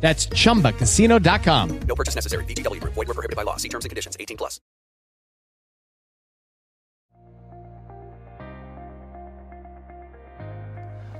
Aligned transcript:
That's 0.00 0.28
chumbacasino.com. 0.28 1.80
No 1.88 1.94
purchase 1.96 2.14
necessary. 2.14 2.44
VGW. 2.44 2.80
Void 2.82 3.08
were 3.08 3.14
prohibited 3.14 3.36
by 3.36 3.42
law. 3.42 3.56
See 3.56 3.68
terms 3.68 3.84
and 3.84 3.90
conditions. 3.90 4.16
18 4.20 4.36
plus. 4.36 4.60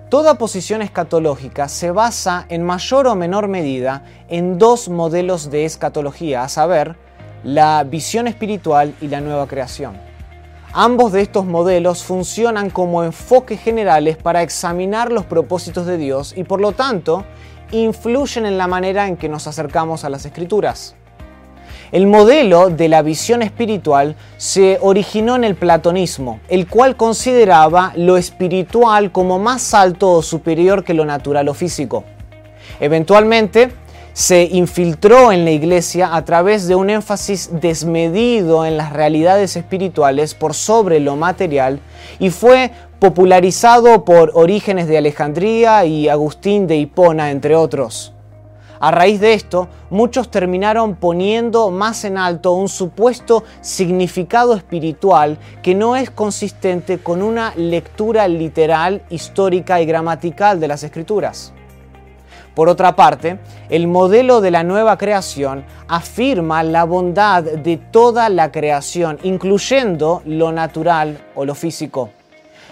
Toda 0.08 0.38
posición 0.38 0.82
escatológica 0.82 1.68
se 1.68 1.90
basa 1.90 2.46
en 2.48 2.62
mayor 2.62 3.08
o 3.08 3.16
menor 3.16 3.48
medida 3.48 4.04
en 4.28 4.56
dos 4.56 4.88
modelos 4.88 5.50
de 5.50 5.64
escatología, 5.64 6.44
a 6.44 6.48
saber, 6.48 6.94
la 7.42 7.82
visión 7.82 8.28
espiritual 8.28 8.94
y 9.00 9.08
la 9.08 9.20
nueva 9.20 9.48
creación. 9.48 9.98
Ambos 10.72 11.12
de 11.12 11.22
estos 11.22 11.46
modelos 11.46 12.04
funcionan 12.04 12.70
como 12.70 13.02
enfoques 13.02 13.60
generales 13.60 14.16
para 14.16 14.42
examinar 14.42 15.10
los 15.10 15.24
propósitos 15.24 15.86
de 15.86 15.96
Dios 15.96 16.34
y 16.36 16.44
por 16.44 16.60
lo 16.60 16.72
tanto 16.72 17.24
influyen 17.70 18.46
en 18.46 18.58
la 18.58 18.66
manera 18.66 19.08
en 19.08 19.16
que 19.16 19.28
nos 19.28 19.46
acercamos 19.46 20.04
a 20.04 20.10
las 20.10 20.26
escrituras. 20.26 20.94
El 21.92 22.08
modelo 22.08 22.68
de 22.68 22.88
la 22.88 23.02
visión 23.02 23.42
espiritual 23.42 24.16
se 24.38 24.78
originó 24.80 25.36
en 25.36 25.44
el 25.44 25.54
platonismo, 25.54 26.40
el 26.48 26.66
cual 26.66 26.96
consideraba 26.96 27.92
lo 27.94 28.16
espiritual 28.16 29.12
como 29.12 29.38
más 29.38 29.72
alto 29.72 30.10
o 30.10 30.22
superior 30.22 30.82
que 30.82 30.94
lo 30.94 31.04
natural 31.04 31.48
o 31.48 31.54
físico. 31.54 32.04
Eventualmente, 32.80 33.70
se 34.16 34.44
infiltró 34.44 35.30
en 35.30 35.44
la 35.44 35.50
iglesia 35.50 36.16
a 36.16 36.24
través 36.24 36.66
de 36.66 36.74
un 36.74 36.88
énfasis 36.88 37.50
desmedido 37.60 38.64
en 38.64 38.78
las 38.78 38.94
realidades 38.94 39.56
espirituales 39.56 40.32
por 40.32 40.54
sobre 40.54 41.00
lo 41.00 41.16
material 41.16 41.80
y 42.18 42.30
fue 42.30 42.70
popularizado 42.98 44.06
por 44.06 44.30
Orígenes 44.32 44.88
de 44.88 44.96
Alejandría 44.96 45.84
y 45.84 46.08
Agustín 46.08 46.66
de 46.66 46.76
Hipona, 46.76 47.30
entre 47.30 47.56
otros. 47.56 48.14
A 48.80 48.90
raíz 48.90 49.20
de 49.20 49.34
esto, 49.34 49.68
muchos 49.90 50.30
terminaron 50.30 50.96
poniendo 50.96 51.70
más 51.70 52.02
en 52.06 52.16
alto 52.16 52.52
un 52.52 52.70
supuesto 52.70 53.44
significado 53.60 54.54
espiritual 54.54 55.36
que 55.62 55.74
no 55.74 55.94
es 55.94 56.10
consistente 56.10 57.00
con 57.00 57.20
una 57.20 57.52
lectura 57.54 58.28
literal, 58.28 59.02
histórica 59.10 59.82
y 59.82 59.84
gramatical 59.84 60.58
de 60.58 60.68
las 60.68 60.84
escrituras. 60.84 61.52
Por 62.56 62.70
otra 62.70 62.96
parte, 62.96 63.38
el 63.68 63.86
modelo 63.86 64.40
de 64.40 64.50
la 64.50 64.62
nueva 64.62 64.96
creación 64.96 65.66
afirma 65.88 66.62
la 66.62 66.84
bondad 66.84 67.42
de 67.42 67.76
toda 67.76 68.30
la 68.30 68.50
creación, 68.50 69.18
incluyendo 69.24 70.22
lo 70.24 70.52
natural 70.52 71.18
o 71.34 71.44
lo 71.44 71.54
físico. 71.54 72.08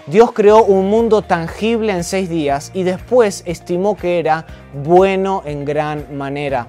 Dios 0.07 0.31
creó 0.31 0.63
un 0.63 0.89
mundo 0.89 1.21
tangible 1.21 1.93
en 1.93 2.03
seis 2.03 2.29
días 2.29 2.71
y 2.73 2.81
después 2.81 3.43
estimó 3.45 3.95
que 3.95 4.17
era 4.17 4.47
bueno 4.73 5.43
en 5.45 5.65
gran 5.65 6.17
manera. 6.17 6.65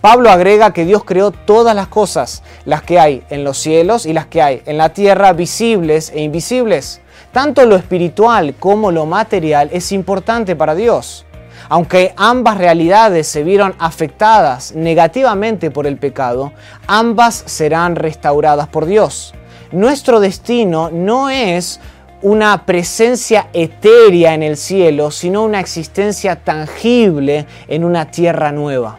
Pablo 0.00 0.30
agrega 0.30 0.72
que 0.72 0.84
Dios 0.84 1.02
creó 1.02 1.32
todas 1.32 1.74
las 1.74 1.88
cosas, 1.88 2.44
las 2.66 2.82
que 2.82 3.00
hay 3.00 3.24
en 3.30 3.42
los 3.42 3.58
cielos 3.58 4.06
y 4.06 4.12
las 4.12 4.26
que 4.26 4.42
hay 4.42 4.62
en 4.66 4.78
la 4.78 4.90
tierra, 4.90 5.32
visibles 5.32 6.12
e 6.14 6.22
invisibles. 6.22 7.00
Tanto 7.32 7.66
lo 7.66 7.74
espiritual 7.74 8.54
como 8.60 8.92
lo 8.92 9.06
material 9.06 9.70
es 9.72 9.90
importante 9.90 10.54
para 10.54 10.76
Dios. 10.76 11.26
Aunque 11.70 12.12
ambas 12.16 12.58
realidades 12.58 13.28
se 13.28 13.44
vieron 13.44 13.76
afectadas 13.78 14.74
negativamente 14.74 15.70
por 15.70 15.86
el 15.86 15.98
pecado, 15.98 16.52
ambas 16.88 17.44
serán 17.46 17.94
restauradas 17.94 18.66
por 18.66 18.86
Dios. 18.86 19.34
Nuestro 19.70 20.18
destino 20.18 20.90
no 20.90 21.30
es 21.30 21.80
una 22.22 22.66
presencia 22.66 23.46
etérea 23.52 24.34
en 24.34 24.42
el 24.42 24.56
cielo, 24.56 25.12
sino 25.12 25.44
una 25.44 25.60
existencia 25.60 26.34
tangible 26.34 27.46
en 27.68 27.84
una 27.84 28.10
tierra 28.10 28.50
nueva. 28.50 28.98